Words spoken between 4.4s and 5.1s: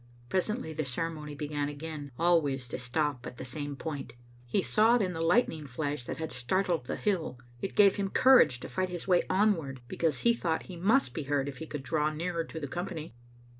He saw it